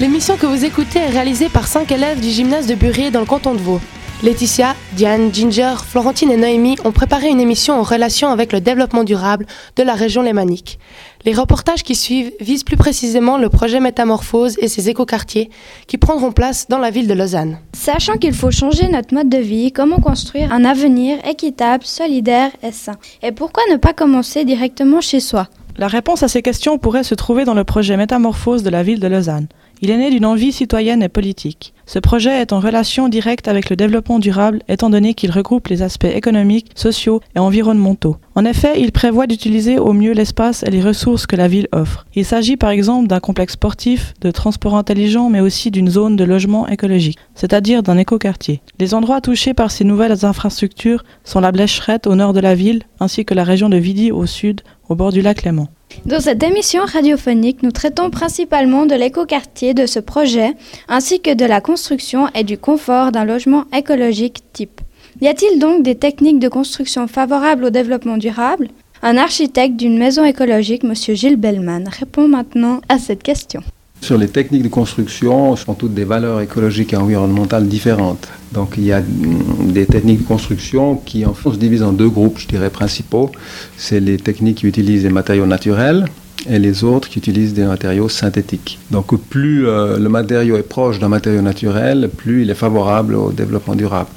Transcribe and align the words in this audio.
L'émission 0.00 0.38
que 0.38 0.46
vous 0.46 0.64
écoutez 0.64 0.98
est 0.98 1.10
réalisée 1.10 1.50
par 1.50 1.66
5 1.66 1.92
élèves 1.92 2.20
du 2.20 2.30
gymnase 2.30 2.66
de 2.66 2.74
Burier 2.74 3.10
dans 3.10 3.20
le 3.20 3.26
canton 3.26 3.52
de 3.52 3.58
Vaud. 3.58 3.82
Laetitia, 4.22 4.74
Diane, 4.94 5.28
Ginger, 5.30 5.74
Florentine 5.86 6.30
et 6.30 6.38
Noémie 6.38 6.78
ont 6.86 6.90
préparé 6.90 7.28
une 7.28 7.38
émission 7.38 7.74
en 7.78 7.82
relation 7.82 8.28
avec 8.30 8.50
le 8.54 8.62
développement 8.62 9.04
durable 9.04 9.44
de 9.76 9.82
la 9.82 9.92
région 9.92 10.22
lémanique. 10.22 10.78
Les 11.26 11.34
reportages 11.34 11.82
qui 11.82 11.94
suivent 11.94 12.32
visent 12.40 12.64
plus 12.64 12.78
précisément 12.78 13.36
le 13.36 13.50
projet 13.50 13.78
Métamorphose 13.78 14.56
et 14.60 14.68
ses 14.68 14.88
écoquartiers 14.88 15.50
qui 15.86 15.98
prendront 15.98 16.32
place 16.32 16.66
dans 16.70 16.78
la 16.78 16.90
ville 16.90 17.06
de 17.06 17.12
Lausanne. 17.12 17.58
Sachant 17.74 18.16
qu'il 18.16 18.32
faut 18.32 18.50
changer 18.50 18.88
notre 18.88 19.12
mode 19.12 19.28
de 19.28 19.36
vie, 19.36 19.70
comment 19.70 20.00
construire 20.00 20.50
un 20.50 20.64
avenir 20.64 21.18
équitable, 21.28 21.84
solidaire 21.84 22.52
et 22.62 22.72
sain? 22.72 22.96
Et 23.22 23.32
pourquoi 23.32 23.64
ne 23.70 23.76
pas 23.76 23.92
commencer 23.92 24.46
directement 24.46 25.02
chez 25.02 25.20
soi? 25.20 25.48
La 25.76 25.88
réponse 25.88 26.22
à 26.22 26.28
ces 26.28 26.40
questions 26.40 26.78
pourrait 26.78 27.04
se 27.04 27.14
trouver 27.14 27.44
dans 27.44 27.54
le 27.54 27.64
projet 27.64 27.98
Métamorphose 27.98 28.62
de 28.62 28.70
la 28.70 28.82
ville 28.82 29.00
de 29.00 29.06
Lausanne. 29.06 29.48
Il 29.82 29.90
est 29.90 29.96
né 29.96 30.10
d'une 30.10 30.26
envie 30.26 30.52
citoyenne 30.52 31.02
et 31.02 31.08
politique. 31.08 31.72
Ce 31.86 31.98
projet 31.98 32.40
est 32.40 32.52
en 32.52 32.60
relation 32.60 33.08
directe 33.08 33.48
avec 33.48 33.70
le 33.70 33.76
développement 33.76 34.18
durable 34.18 34.60
étant 34.68 34.90
donné 34.90 35.14
qu'il 35.14 35.30
regroupe 35.30 35.68
les 35.68 35.80
aspects 35.80 36.04
économiques, 36.04 36.70
sociaux 36.74 37.20
et 37.34 37.38
environnementaux. 37.38 38.18
En 38.34 38.44
effet, 38.44 38.80
il 38.80 38.92
prévoit 38.92 39.26
d'utiliser 39.26 39.78
au 39.78 39.94
mieux 39.94 40.12
l'espace 40.12 40.62
et 40.62 40.70
les 40.70 40.82
ressources 40.82 41.26
que 41.26 41.34
la 41.34 41.48
ville 41.48 41.66
offre. 41.72 42.06
Il 42.14 42.26
s'agit 42.26 42.58
par 42.58 42.70
exemple 42.70 43.08
d'un 43.08 43.20
complexe 43.20 43.54
sportif, 43.54 44.12
de 44.20 44.30
transport 44.30 44.76
intelligent, 44.76 45.30
mais 45.30 45.40
aussi 45.40 45.70
d'une 45.70 45.88
zone 45.88 46.14
de 46.14 46.24
logement 46.24 46.68
écologique, 46.68 47.18
c'est-à-dire 47.34 47.82
d'un 47.82 47.96
écoquartier. 47.96 48.60
Les 48.78 48.94
endroits 48.94 49.22
touchés 49.22 49.54
par 49.54 49.70
ces 49.70 49.84
nouvelles 49.84 50.26
infrastructures 50.26 51.04
sont 51.24 51.40
la 51.40 51.52
Blécherette 51.52 52.06
au 52.06 52.14
nord 52.14 52.34
de 52.34 52.40
la 52.40 52.54
ville, 52.54 52.82
ainsi 53.00 53.24
que 53.24 53.34
la 53.34 53.44
région 53.44 53.70
de 53.70 53.78
Vidi 53.78 54.12
au 54.12 54.26
sud, 54.26 54.60
au 54.90 54.94
bord 54.94 55.10
du 55.10 55.22
lac 55.22 55.42
Léman. 55.42 55.68
Dans 56.06 56.20
cette 56.20 56.42
émission 56.42 56.82
radiophonique, 56.84 57.62
nous 57.62 57.72
traitons 57.72 58.10
principalement 58.10 58.86
de 58.86 58.94
l'écoquartier 58.94 59.74
de 59.74 59.86
ce 59.86 60.00
projet, 60.00 60.54
ainsi 60.88 61.20
que 61.20 61.34
de 61.34 61.44
la 61.44 61.60
construction 61.60 62.28
et 62.34 62.44
du 62.44 62.56
confort 62.56 63.12
d'un 63.12 63.24
logement 63.24 63.64
écologique 63.76 64.42
type. 64.52 64.80
Y 65.20 65.28
a-t-il 65.28 65.58
donc 65.58 65.82
des 65.82 65.96
techniques 65.96 66.38
de 66.38 66.48
construction 66.48 67.06
favorables 67.06 67.64
au 67.64 67.70
développement 67.70 68.16
durable? 68.16 68.68
Un 69.02 69.16
architecte 69.16 69.76
d'une 69.76 69.98
maison 69.98 70.24
écologique, 70.24 70.84
M. 70.84 70.94
Gilles 70.94 71.36
Bellman, 71.36 71.84
répond 71.88 72.28
maintenant 72.28 72.80
à 72.88 72.98
cette 72.98 73.22
question. 73.22 73.62
Sur 74.00 74.16
les 74.16 74.28
techniques 74.28 74.62
de 74.62 74.68
construction, 74.68 75.54
ce 75.56 75.64
sont 75.66 75.74
toutes 75.74 75.92
des 75.94 76.04
valeurs 76.04 76.40
écologiques 76.40 76.94
et 76.94 76.96
environnementales 76.96 77.68
différentes. 77.68 78.28
Donc 78.52 78.74
il 78.78 78.84
y 78.84 78.92
a 78.92 79.02
des 79.02 79.86
techniques 79.86 80.22
de 80.22 80.26
construction 80.26 80.96
qui 80.96 81.26
en 81.26 81.34
font 81.34 81.52
se 81.52 81.58
divisent 81.58 81.82
en 81.82 81.92
deux 81.92 82.08
groupes, 82.08 82.38
je 82.38 82.48
dirais, 82.48 82.70
principaux. 82.70 83.30
C'est 83.76 84.00
les 84.00 84.16
techniques 84.16 84.58
qui 84.58 84.66
utilisent 84.66 85.02
des 85.02 85.10
matériaux 85.10 85.46
naturels 85.46 86.06
et 86.48 86.58
les 86.58 86.82
autres 86.82 87.08
qui 87.10 87.18
utilisent 87.18 87.52
des 87.52 87.64
matériaux 87.64 88.08
synthétiques. 88.08 88.78
Donc 88.90 89.14
plus 89.28 89.68
euh, 89.68 89.98
le 89.98 90.08
matériau 90.08 90.56
est 90.56 90.68
proche 90.68 90.98
d'un 90.98 91.08
matériau 91.08 91.42
naturel, 91.42 92.08
plus 92.16 92.42
il 92.42 92.50
est 92.50 92.54
favorable 92.54 93.14
au 93.14 93.30
développement 93.32 93.74
durable. 93.74 94.10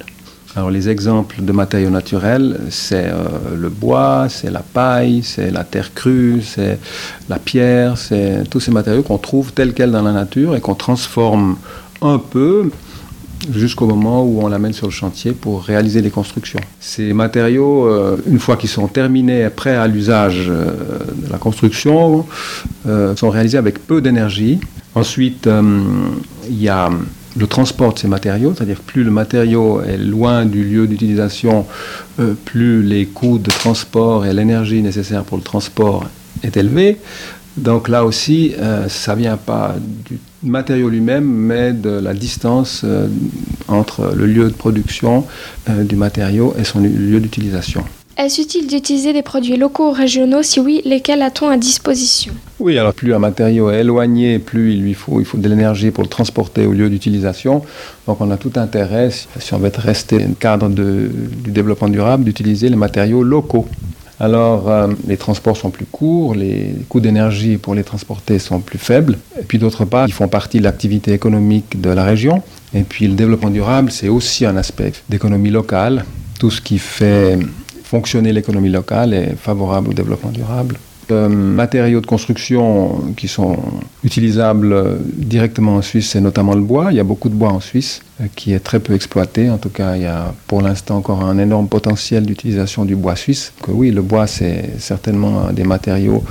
Alors 0.56 0.70
les 0.70 0.88
exemples 0.88 1.42
de 1.42 1.50
matériaux 1.50 1.90
naturels, 1.90 2.60
c'est 2.70 3.06
euh, 3.08 3.56
le 3.56 3.68
bois, 3.68 4.26
c'est 4.28 4.52
la 4.52 4.60
paille, 4.60 5.24
c'est 5.24 5.50
la 5.50 5.64
terre 5.64 5.92
crue, 5.92 6.42
c'est 6.42 6.78
la 7.28 7.40
pierre, 7.40 7.98
c'est 7.98 8.44
tous 8.48 8.60
ces 8.60 8.70
matériaux 8.70 9.02
qu'on 9.02 9.18
trouve 9.18 9.52
tels 9.52 9.74
quels 9.74 9.90
dans 9.90 10.02
la 10.02 10.12
nature 10.12 10.54
et 10.54 10.60
qu'on 10.60 10.76
transforme 10.76 11.56
un 12.02 12.18
peu 12.18 12.70
jusqu'au 13.52 13.86
moment 13.86 14.22
où 14.22 14.42
on 14.42 14.48
l'amène 14.48 14.72
sur 14.72 14.86
le 14.86 14.92
chantier 14.92 15.32
pour 15.32 15.64
réaliser 15.64 16.00
les 16.02 16.10
constructions. 16.10 16.60
Ces 16.78 17.12
matériaux, 17.12 17.88
euh, 17.88 18.16
une 18.28 18.38
fois 18.38 18.56
qu'ils 18.56 18.70
sont 18.70 18.86
terminés 18.86 19.50
prêts 19.50 19.74
à 19.74 19.88
l'usage 19.88 20.46
euh, 20.48 20.70
de 21.16 21.32
la 21.32 21.38
construction, 21.38 22.24
sont 23.16 23.30
réalisés 23.30 23.58
avec 23.58 23.84
peu 23.84 24.00
d'énergie. 24.00 24.60
Ensuite, 24.94 25.48
il 26.48 26.62
y 26.62 26.68
a 26.68 26.90
le 27.36 27.46
transport 27.46 27.94
de 27.94 27.98
ces 27.98 28.08
matériaux, 28.08 28.54
c'est-à-dire 28.56 28.80
plus 28.80 29.02
le 29.02 29.10
matériau 29.10 29.82
est 29.82 29.96
loin 29.96 30.46
du 30.46 30.64
lieu 30.64 30.86
d'utilisation, 30.86 31.66
euh, 32.20 32.34
plus 32.44 32.82
les 32.82 33.06
coûts 33.06 33.38
de 33.38 33.50
transport 33.50 34.24
et 34.26 34.32
l'énergie 34.32 34.82
nécessaire 34.82 35.24
pour 35.24 35.36
le 35.36 35.42
transport 35.42 36.08
est 36.42 36.56
élevé. 36.56 36.98
Donc 37.56 37.88
là 37.88 38.04
aussi, 38.04 38.54
euh, 38.58 38.88
ça 38.88 39.14
ne 39.14 39.20
vient 39.20 39.36
pas 39.36 39.76
du 39.78 40.18
matériau 40.42 40.88
lui-même, 40.88 41.24
mais 41.24 41.72
de 41.72 41.90
la 41.90 42.14
distance 42.14 42.82
euh, 42.84 43.08
entre 43.68 44.12
le 44.14 44.26
lieu 44.26 44.44
de 44.44 44.54
production 44.54 45.24
du 45.68 45.96
matériau 45.96 46.54
et 46.58 46.64
son 46.64 46.80
lieu 46.80 47.20
d'utilisation. 47.20 47.84
Est-ce 48.16 48.40
utile 48.40 48.68
d'utiliser 48.68 49.12
des 49.12 49.22
produits 49.22 49.56
locaux 49.56 49.88
ou 49.88 49.92
régionaux? 49.92 50.44
Si 50.44 50.60
oui, 50.60 50.82
lesquels 50.84 51.20
a-t-on 51.20 51.48
à 51.48 51.56
disposition? 51.56 52.32
Oui, 52.60 52.78
alors 52.78 52.94
plus 52.94 53.12
un 53.12 53.18
matériau 53.18 53.70
est 53.70 53.80
éloigné, 53.80 54.38
plus 54.38 54.74
il 54.74 54.82
lui 54.82 54.94
faut, 54.94 55.18
il 55.18 55.26
faut 55.26 55.36
de 55.36 55.48
l'énergie 55.48 55.90
pour 55.90 56.04
le 56.04 56.08
transporter 56.08 56.64
au 56.64 56.72
lieu 56.72 56.88
d'utilisation. 56.88 57.62
Donc 58.06 58.20
on 58.20 58.30
a 58.30 58.36
tout 58.36 58.52
intérêt, 58.54 59.10
si 59.10 59.52
on 59.52 59.58
veut 59.58 59.72
rester 59.76 60.20
dans 60.20 60.28
le 60.28 60.34
cadre 60.34 60.68
du 60.68 61.50
développement 61.50 61.88
durable, 61.88 62.22
d'utiliser 62.22 62.68
les 62.68 62.76
matériaux 62.76 63.24
locaux. 63.24 63.66
Alors, 64.20 64.70
euh, 64.70 64.86
les 65.08 65.16
transports 65.16 65.56
sont 65.56 65.70
plus 65.70 65.86
courts, 65.86 66.36
les 66.36 66.76
coûts 66.88 67.00
d'énergie 67.00 67.56
pour 67.56 67.74
les 67.74 67.82
transporter 67.82 68.38
sont 68.38 68.60
plus 68.60 68.78
faibles. 68.78 69.18
Et 69.40 69.42
puis, 69.42 69.58
d'autre 69.58 69.84
part, 69.84 70.06
ils 70.06 70.12
font 70.12 70.28
partie 70.28 70.58
de 70.58 70.62
l'activité 70.64 71.12
économique 71.12 71.80
de 71.80 71.90
la 71.90 72.04
région. 72.04 72.40
Et 72.74 72.84
puis, 72.84 73.08
le 73.08 73.14
développement 73.14 73.50
durable, 73.50 73.90
c'est 73.90 74.08
aussi 74.08 74.46
un 74.46 74.56
aspect 74.56 74.92
d'économie 75.08 75.50
locale. 75.50 76.04
Tout 76.38 76.52
ce 76.52 76.60
qui 76.60 76.78
fait 76.78 77.40
fonctionner 77.94 78.32
l'économie 78.32 78.70
locale 78.70 79.14
et 79.14 79.26
favorable 79.36 79.90
au 79.90 79.92
développement 79.92 80.32
durable. 80.32 80.74
Euh, 81.12 81.28
matériaux 81.28 82.00
de 82.00 82.06
construction 82.06 83.12
qui 83.16 83.28
sont 83.28 83.56
utilisables 84.02 84.74
directement 85.34 85.76
en 85.76 85.82
Suisse, 85.82 86.08
c'est 86.10 86.20
notamment 86.20 86.54
le 86.54 86.62
bois. 86.62 86.86
Il 86.90 86.96
y 86.96 87.00
a 87.00 87.04
beaucoup 87.04 87.28
de 87.28 87.34
bois 87.34 87.50
en 87.50 87.60
Suisse 87.60 88.00
euh, 88.20 88.24
qui 88.34 88.52
est 88.52 88.58
très 88.58 88.80
peu 88.80 88.94
exploité. 88.94 89.48
En 89.48 89.58
tout 89.58 89.68
cas, 89.68 89.94
il 89.94 90.02
y 90.02 90.06
a 90.06 90.34
pour 90.48 90.60
l'instant 90.60 90.96
encore 90.96 91.22
un 91.22 91.38
énorme 91.38 91.68
potentiel 91.68 92.26
d'utilisation 92.26 92.84
du 92.84 92.96
bois 92.96 93.14
suisse. 93.14 93.52
Oui, 93.68 93.92
le 93.92 94.02
bois, 94.02 94.26
c'est 94.26 94.70
certainement 94.78 95.46
un 95.46 95.52
des 95.52 95.64
matériaux 95.64 96.24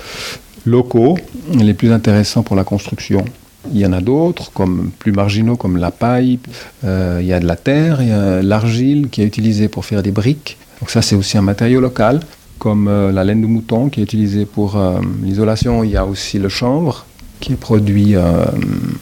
locaux 0.66 1.18
les 1.54 1.74
plus 1.74 1.92
intéressants 1.94 2.44
pour 2.44 2.58
la 2.58 2.66
construction. 2.66 3.24
Il 3.74 3.80
y 3.80 3.86
en 3.88 3.94
a 3.94 4.02
d'autres, 4.02 4.52
comme 4.52 4.92
plus 5.00 5.12
marginaux, 5.12 5.56
comme 5.56 5.78
la 5.78 5.90
paille. 5.90 6.38
Euh, 6.84 7.18
il 7.22 7.28
y 7.28 7.34
a 7.34 7.40
de 7.40 7.48
la 7.48 7.56
terre, 7.56 8.02
il 8.02 8.10
y 8.10 8.12
a 8.12 8.42
l'argile 8.44 9.10
qui 9.10 9.24
est 9.24 9.26
utilisée 9.26 9.68
pour 9.68 9.84
faire 9.84 10.04
des 10.04 10.12
briques. 10.12 10.58
Donc 10.80 10.92
ça, 10.92 11.02
c'est 11.02 11.16
aussi 11.16 11.40
un 11.40 11.42
matériau 11.42 11.82
local, 11.82 12.20
comme 12.60 12.88
euh, 12.88 13.12
la 13.12 13.24
laine 13.24 13.42
de 13.42 13.48
mouton 13.48 13.90
qui 13.90 14.00
est 14.02 14.04
utilisée 14.04 14.46
pour 14.46 14.78
euh, 14.78 15.00
l'isolation. 15.24 15.84
Il 15.84 15.90
y 15.90 15.98
a 15.98 16.06
aussi 16.06 16.38
le 16.38 16.50
chanvre 16.50 17.06
qui 17.40 17.54
est 17.54 17.58
produit 17.58 18.16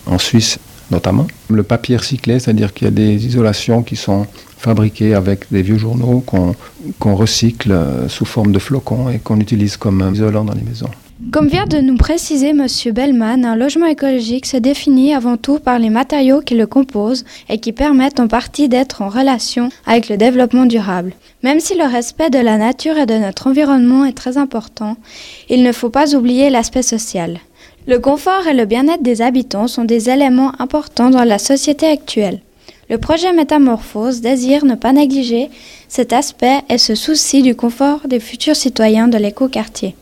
en 0.07 0.17
Suisse 0.17 0.57
notamment. 0.89 1.27
Le 1.51 1.61
papier 1.61 1.95
recyclé, 1.95 2.39
c'est-à-dire 2.39 2.73
qu'il 2.73 2.85
y 2.85 2.87
a 2.87 2.91
des 2.91 3.27
isolations 3.27 3.83
qui 3.83 3.95
sont 3.95 4.25
fabriquées 4.57 5.13
avec 5.13 5.45
des 5.51 5.61
vieux 5.61 5.77
journaux 5.77 6.25
qu'on 6.25 7.15
recycle 7.15 7.77
sous 8.07 8.25
forme 8.25 8.51
de 8.51 8.57
flocons 8.57 9.09
et 9.09 9.19
qu'on 9.19 9.39
utilise 9.39 9.77
comme 9.77 10.09
isolant 10.11 10.43
dans 10.43 10.55
les 10.55 10.63
maisons. 10.63 10.89
Comme 11.29 11.47
vient 11.47 11.67
de 11.67 11.77
nous 11.77 11.95
préciser 11.95 12.49
M. 12.49 12.65
Bellman, 12.93 13.45
un 13.45 13.55
logement 13.55 13.85
écologique 13.85 14.45
se 14.45 14.57
définit 14.57 15.13
avant 15.13 15.37
tout 15.37 15.59
par 15.59 15.77
les 15.77 15.89
matériaux 15.89 16.41
qui 16.41 16.55
le 16.55 16.65
composent 16.65 17.25
et 17.47 17.59
qui 17.59 17.71
permettent 17.71 18.19
en 18.19 18.27
partie 18.27 18.67
d'être 18.67 19.01
en 19.01 19.07
relation 19.07 19.69
avec 19.85 20.09
le 20.09 20.17
développement 20.17 20.65
durable. 20.65 21.13
Même 21.43 21.59
si 21.59 21.75
le 21.75 21.85
respect 21.85 22.31
de 22.31 22.39
la 22.39 22.57
nature 22.57 22.97
et 22.97 23.05
de 23.05 23.13
notre 23.13 23.47
environnement 23.47 24.03
est 24.03 24.17
très 24.17 24.37
important, 24.37 24.97
il 25.47 25.63
ne 25.63 25.71
faut 25.71 25.89
pas 25.89 26.15
oublier 26.15 26.49
l'aspect 26.49 26.81
social. 26.81 27.39
Le 27.87 27.99
confort 27.99 28.47
et 28.47 28.55
le 28.55 28.65
bien-être 28.65 29.03
des 29.03 29.21
habitants 29.21 29.67
sont 29.67 29.85
des 29.85 30.09
éléments 30.09 30.53
importants 30.59 31.11
dans 31.11 31.23
la 31.23 31.39
société 31.39 31.87
actuelle. 31.87 32.41
Le 32.89 32.97
projet 32.97 33.31
Métamorphose 33.31 34.21
désire 34.21 34.65
ne 34.65 34.75
pas 34.75 34.91
négliger 34.91 35.49
cet 35.87 36.13
aspect 36.13 36.61
et 36.67 36.77
ce 36.77 36.95
souci 36.95 37.41
du 37.41 37.55
confort 37.55 38.01
des 38.07 38.19
futurs 38.19 38.55
citoyens 38.55 39.07
de 39.07 39.17
l'écoquartier. 39.17 39.95